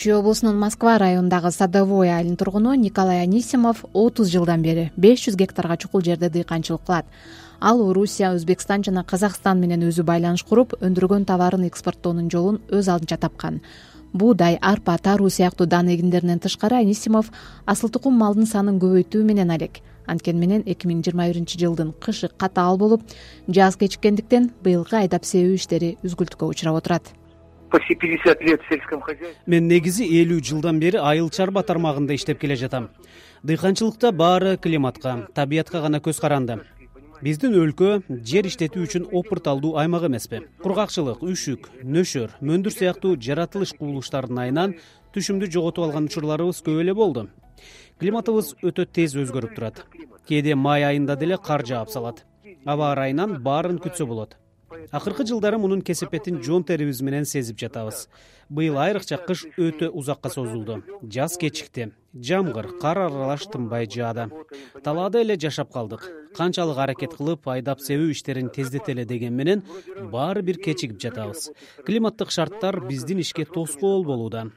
[0.00, 5.76] чүй облусунун москва районундагы садовой айылынын тургуну николай анисимов отуз жылдан бери беш жүз гектарга
[5.76, 7.04] чукул жерде дыйканчылык кылат.
[7.60, 13.18] Ал орусия өзбекстан жана казакстан менен өзү байланыш куруп өндүргөн товарын экспорттоонун жолун өз алдынча
[13.20, 13.60] тапкан
[14.12, 17.30] буудай арпа таруу сыяктуу дан эгиндеринен тышкары анисимов
[17.66, 19.80] асыл тукум малдын санын көбөйтүү менен алек.
[20.06, 23.02] Анткени менен эки миң жыйырма биринчи жылдын кышы катаал болуп
[23.46, 27.12] жаз кечиккендиктен быйылкы айдап себүү иштери үзгүлтүккө учурап отурат.
[27.70, 29.36] Почти пятьдесят лет в сельском хозяйстве.
[29.46, 32.88] Мен негизи элүү жылдан бери айыл чарба тармагында иштеп келе жатам.
[33.44, 36.58] Дыйканчылыкта баары климатка табиятка гана көз каранды
[37.20, 37.90] биздин өлкө
[38.30, 40.40] жер иштетүү үчүн опурталдуу аймак эмеспи.
[40.64, 44.74] Кургакчылык үшүк нөшөр мөндүр сыяктуу жаратылыш кубулуштардын айынан
[45.14, 47.28] түшүмдү жоготуп алган учурларыбыз көп эле болду.
[48.00, 49.84] Климатыбыз өтө тез өзгөрүп турат.
[50.28, 52.24] Кээде май айында деле кар жаап салат.
[52.64, 54.39] Аба ырайынан баарын күтсө болот
[54.90, 58.08] акыркы жылдары мунун кесепетин жон терибиз менен сезип жатабыз.
[58.48, 60.82] Быйыл айрыкча кыш өтө узакка созулду.
[61.02, 64.28] Жаз кечикти жамгыр кар аралаш тынбай жаады
[64.84, 66.08] талаада эле жашап калдык.
[66.36, 69.62] Канчалык аракет кылып айдап себүү иштерин тездетели деген менен
[70.12, 71.50] баары бир кечигип жатабыз.
[71.86, 74.50] Климаттык шарттар биздин ишке тоскоол болууда.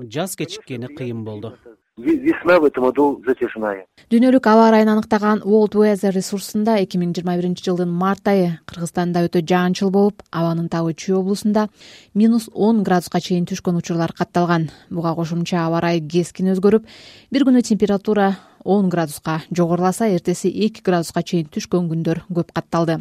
[0.00, 1.56] Жаз кечиккени кыйын болду
[1.96, 3.86] весна в этом году затяжная.
[4.10, 9.24] Дүйнөлүк аба ырайын аныктаган world weather ресурсунда эки миң жыйырма биринчи жылдын март айы кыргызстанда
[9.26, 11.68] өтө жаанчыл болуп абанын табы чүй облусунда
[12.14, 14.70] минус он градуска чейин түшкөн учурлар катталган.
[14.90, 16.84] Буга кошумча аба ырайы кескин өзгөрүп
[17.30, 18.36] бир күнү температура
[18.66, 22.98] он градуска жогоруласа эртеси эки градуска чейин түшкөн күндөр көп катталды.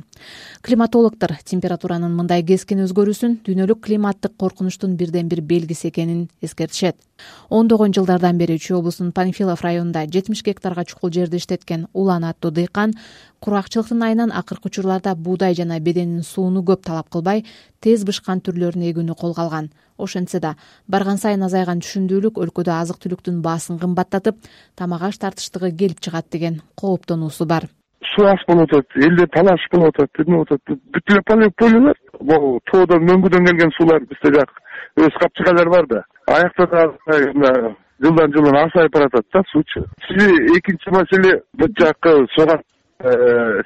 [0.61, 6.95] Климатологдор температуранын мындай кескин өзгөрүүсүн дүйнөлүк климаттык коркунучтун бирден бир белгиси экенин эскертишет.
[7.49, 12.94] Ондогон жылдардан бери чүй облусунун панфилов районунда жетимиш гектарга чукул жерди иштеткен улан аттуу дыйкан
[13.39, 17.45] кургакчылыктын айынан акыркы учурларда буудай жана беденин сууну көп талап кылбай
[17.86, 19.69] тез бышкан түрлөрүн эгүүнү колго алган.
[19.97, 20.55] Ошентсе да
[20.91, 24.41] барган сайын азайган түшүмдүүлүк өлкөдө азык түлүктүн баасын кымбаттатып
[24.75, 27.69] тамак аш тартыштыгы келип чыгат деген кооптонуусу бар.
[28.13, 30.84] Суу аз болуп атат элде талаш болуп атат эмне болуп атат.
[30.94, 34.51] Бүт эле полелер могу тоодон мөңгүдөн келген суулар бизде жак.
[34.97, 36.03] Өз капчыгалар бар да.
[36.28, 39.85] Аякта дагы мына жылдан жылына азайып баратат да суучу
[40.57, 42.62] экинчи маселе бут жаккы согат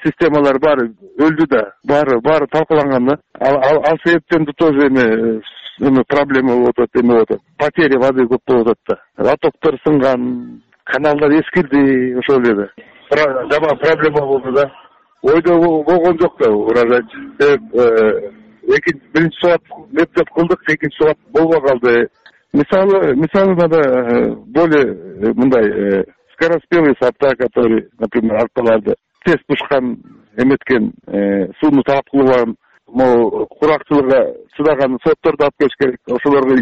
[0.03, 0.89] системалар баары
[1.19, 3.17] өлдү да баары баары талкаланган да.
[3.39, 5.41] Ал себептен тоже эме
[5.79, 8.79] эме проблема болуп атат эме болуп атат потеря воды көп болуп атат
[9.17, 9.29] да.
[9.29, 12.67] Лотоктор сынган каналдар эскирди ошол эле да
[13.51, 14.71] жаман проблема болду да.
[15.21, 18.31] Ойдо болгон жок да урожайчы э,
[19.13, 19.61] биринчи субат
[19.91, 22.09] метод кылдык экинчи субат болбой калды.
[22.53, 28.95] Мисалы мисалы надо э, более э, мындай скороспелые сорта которые например арпаларды
[29.25, 29.97] тез бышкан
[30.37, 30.93] эметкен
[31.59, 32.55] сууну талап кылбаган
[32.91, 35.99] могу кургакчылыкка чыдаган сортторду алып келиш керек.
[36.07, 36.53] Ошолорго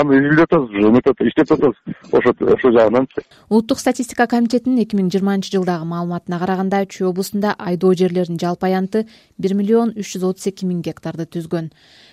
[0.00, 1.76] аны изилдеп атабыз уже эметип иштеп атабыз
[2.12, 7.94] ошо ошол жагынанчы улуттук статистика комитетинин эки миң жыйырманчы жылдагы маалыматына караганда чүй облусунда айдоо
[7.94, 9.06] жерлеринин жалпы аянты
[9.38, 11.70] бир миллион үч жүз отуз эки миң гектарды түзгөн.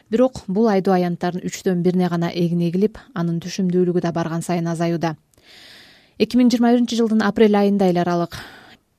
[0.09, 5.16] Бирок бул айдоо аянттарынын үчтөн бирине гана эгин эгилип анын түшүмдүүлүгү да барган сайын азаюуда
[6.19, 8.35] эки миң жыйырма биринчи жылдын апрель айында эл аралык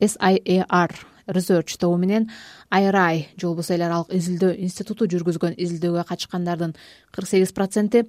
[0.01, 0.91] siar
[1.27, 2.31] research тобу менен
[2.71, 6.75] айрай же болбосо эл аралык изилдөө институту жүргүзгөн изилдөөгө катышкандардын
[7.13, 8.07] кырк сегиз проценти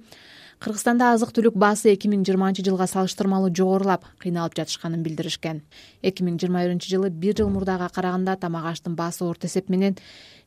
[0.62, 5.62] кыргызстанда азык түлүк баасы эки миң жыйырманчы жылга салыштырмалуу жогорулап кыйналып жатышканын билдиришкен.
[6.02, 9.96] эки миң жыйырма биринчи жылы бир жыл мурдага караганда тамак аштын баасы орто эсеп менен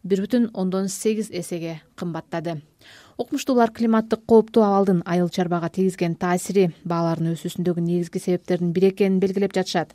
[0.03, 2.61] бир бүтүн ондон сегиз эсеге кымбаттады.
[3.17, 9.51] Укмуштуулар климаттык кооптуу абалдын айыл чарбага тийгизген таасири баалардын өсүүсүндөгү негизги себептердин бири экенин белгилеп
[9.51, 9.91] жатышат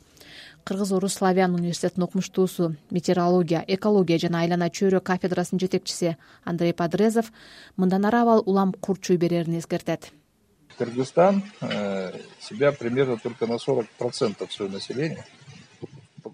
[0.63, 7.31] кыргыз орус славян университетинин окумуштуусу метеорология экология жана айлана чөйрө кафедрасынын жетекчиси андрей подрезов
[7.77, 10.11] мындан ары абал улам курчуй берерин эскертет
[10.77, 15.25] кыргызстан э, себя примерно только на сорок процентов своего населения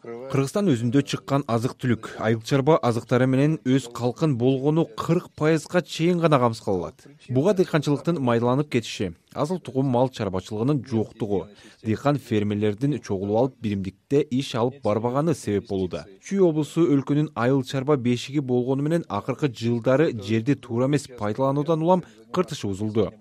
[0.07, 6.21] кыргызстан өзүндө чыккан азык түлүк айыл чарба азыктары менен өз калкын болгону кырк пайызга чейин
[6.23, 11.41] гана камсыз алат буга дыйканчылыктын майдаланып кетиши асыл тукум мал чарбачылыгынын жоктугу
[11.83, 16.05] дыйкан фермерлердин чогулуп алып биримдикте иш алып барбаганы себеп болууда.
[16.23, 22.03] Чүй облусу өлкөнүн айыл чарба бешиги болгону менен акыркы жылдары жерди туура эмес пайдалануудан улам
[22.33, 23.11] кыртышы бузулду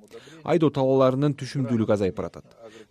[0.44, 2.44] айдоо талааларынын түшүмдүүлүгү азайып баратат.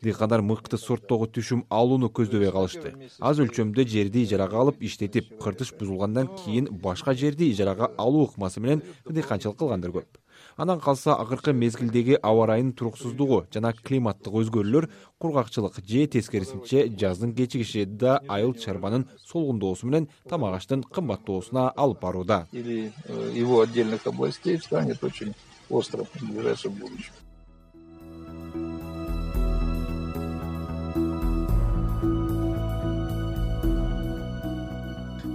[0.04, 2.94] Дыйкандар мыкты сорттогу түшүм алууну көздөбөй калышты.
[3.20, 8.84] Аз өлчөмдө жерди ижарага алып иштетип кыртыш бузулгандан кийин башка жерди ижарага алуу ыкмасы менен
[9.10, 10.22] дыйканчылык кылгандар көп.
[10.58, 14.88] Анан калса акыркы мезгилдеги аба ырайынын туруксуздугу жана климаттык өзгөрүүлөр
[15.20, 22.48] кургакчылык же тескерисинче жаздын кечигиши да айыл чарбанын солгундоосу менен тамак аштын кымбаттоосуна алып барууда.
[22.54, 25.34] Или э, его отдельных областей станет очень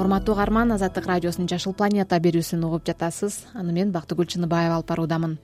[0.00, 3.44] урматтуу угарман азаттык радиосунун жашыл планета берүүсүн угуп жатасыз.
[3.54, 5.36] Аны мен бактыгүл чыныбаева алып баруудамын.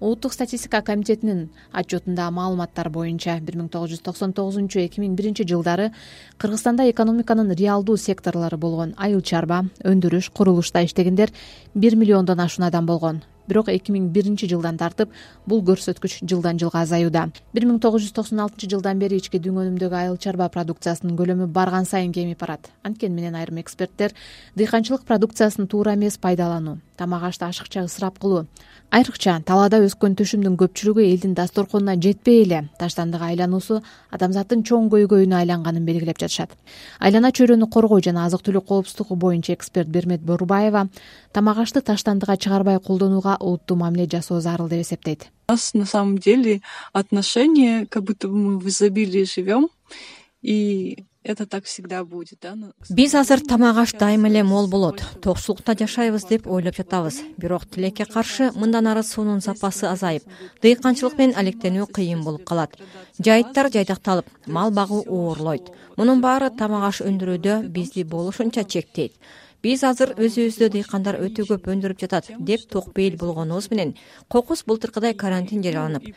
[0.00, 5.44] Улуттук статистика комитетинин отчетундагы маалыматтар боюнча бир миң тогуз жүз токсон тогузунчу эки миң биринчи
[5.44, 5.90] жылдары
[6.38, 11.30] кыргызстанда экономиканын реалдуу секторлору болгон айыл чарба өндүрүш курулушта иштегендер
[11.74, 15.12] бир миллиондон ашуун адам болгон бирок эки миң биринчи жылдан тартып
[15.46, 19.60] бул көрсөткүч жылдан жылга азаюуда бир миң тогуз жүз токсон алтынчы жылдан бери ички дүң
[19.64, 22.70] өнүмдөгү айыл чарба продукциясынын көлөмү барган сайын кемип барат.
[22.82, 24.14] Анткени менен айрым эксперттер
[24.56, 28.46] дыйканчылык продукциясын туура эмес пайдалануу тамак ашты ашыкча ысырап кылуу.
[28.90, 33.80] Айрыкча талаада өскөн түшүмдүн көпчүлүгү элдин дасторконуна жетпей эле таштандыга айлануусу
[34.14, 36.54] адамзаттын чоң көйгөйүнө айланганын белгилеп жатышат.
[37.00, 40.86] Айлана чөйрөнү коргоо жана азык түлүк коопсуздугу боюнча эксперт бермет борубаева
[41.32, 45.30] тамак ашты таштандыга чыгарбай колдонууга олуттуу мамиле жасоо зарыл деп эсептейт.
[45.48, 49.68] У нас на самом деле отношение как будто бы мы в изобилии живем
[50.42, 52.54] и это так всегда будет да
[52.90, 55.02] биз азыр тамак аш дайыма эле мол болот.
[55.22, 57.22] токчулукта жашайбыз деп ойлоп жатабыз.
[57.38, 60.22] бирок тилекке каршы мындан ары суунун сапасы азайып.
[60.62, 62.76] дыйканчылык менен алектенүү кыйын болуп калат.
[63.18, 69.12] жайыттар жайдакталып мал багуу оорлойт мунун баары тамак аш өндүрүүдө бизди болушунча чектейт
[69.64, 73.94] биз азыр өзүбүздө дыйкандар өтө көп өндүрүп жатат деп ток бейил болгонубуз менен.
[74.28, 76.10] Кокус былтыркыдай карантин жарыяланып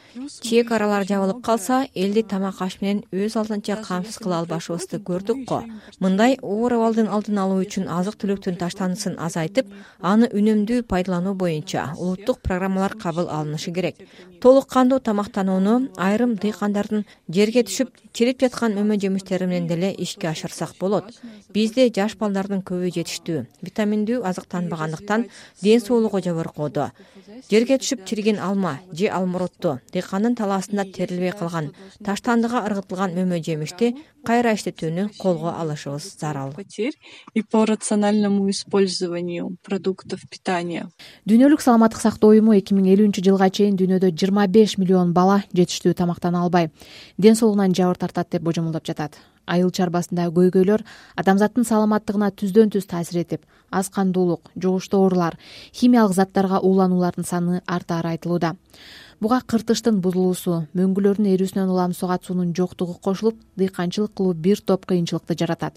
[0.43, 5.61] чек аралар жабылып калса элди тамак аш менен өз алдынча камсыз кыла албашыбызды көрдүк го.
[6.03, 9.71] Мындай оор абалдын алдын алуу үчүн азык түлүктүн таштандысын азайтып
[10.01, 13.95] аны үнөмдүү пайдалануу боюнча улуттук программалар кабыл алынышы керек.
[14.41, 20.75] Толук кандуу тамактанууну айрым дыйкандардын жерге түшүп чирип жаткан мөмө жемиштери менен деле ишке ашырсак
[20.79, 21.15] болот.
[21.53, 25.27] Бизде жаш балдардын көбү жетиштүү витаминдүү азыктанбагандыктан
[25.61, 26.89] ден соолугу жогоркоодо
[27.51, 31.71] жерге түшүп чириген алма же алмурутту дыйкандын талаасында терилбей калган
[32.03, 33.93] таштандыга ыргытылган мөмө жемишти
[34.27, 36.51] кайра иштетүүнү колго алышыбыз зарыл.
[37.33, 40.89] И по рациональному использованию продуктов питания.
[41.25, 45.95] Дүйнөлүк саламаттык сактоо уюму эки миң элүүнчү жылга чейин дүйнөдө жыйырма беш миллион бала жетиштүү
[45.95, 46.71] тамактана албай
[47.17, 49.15] ден соолугунан жабыр тартат деп божомолдоп жатат
[49.47, 50.83] айыл чарбасындагы көйгөйлөр
[51.23, 55.37] адамзаттын саламаттыгына түздөн түз таасир этип аз кандуулук жугуштуу оорулар
[55.73, 58.55] химиялык заттарга ууланулардын саны артаары айтылууда
[59.17, 65.33] буга кыртыштын бузулуусу мөңгүлөрдүн эрүүсүнөн улам сугат суунун жоктугу кошулуп дыйканчылык кылуу бир топ кыйынчылыкты
[65.39, 65.73] жаратат.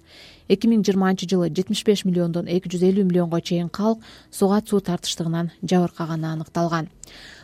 [0.49, 4.81] эки миң жыйырманчы жылы жетимиш беш миллиондон эки жүз элүү миллионго чейин калк сугат суу
[4.81, 6.91] тартыштыгынан жабыркаганы аныкталган.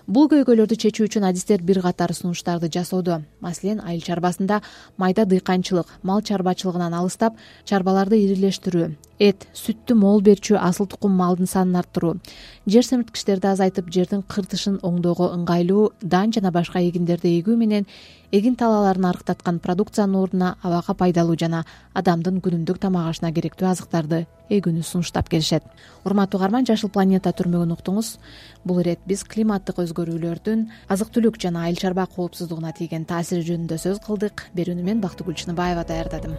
[0.06, 3.22] Бул көйгөйлөрдү чечүү үчүн адистер бир катар сунуштарды жасоодо.
[3.40, 4.60] Маселен айыл чарбасында
[4.98, 11.80] майда дыйканчылык мал чарбачылыгынан алыстап чарбаларды ирилештирүү эт сүттү мол берчү асыл тукум малдын санын
[11.80, 12.16] арттыруу.
[12.66, 17.86] Жер семирткичтерди азайтып жердин кыртышын оңдоого ыңгайлуу дан жана башка эгиндерди эгүү менен
[18.32, 21.64] эгин талааларын арыктаткан продукциянын ордуна абага пайдалуу жана
[21.94, 25.64] адамдын күнүмдүк тамак ашына керектүү азыктарды эгүүнү сунуштап келишет.
[26.04, 28.16] Урматтуу угарман жашыл планета түрмөгүн уктуңуз.
[28.64, 34.02] Бул ирет биз климаттык өзгөрүүлөрдүн азык түлүк жана айыл чарба коопсуздугуна тийген таасири жөнүндө сөз
[34.06, 34.50] кылдык.
[34.54, 36.34] Берүүнү мен бактыгүл чыныбаева даярдадым